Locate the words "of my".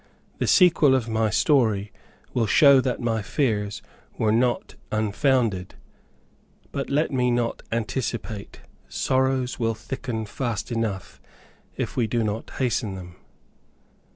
0.95-1.29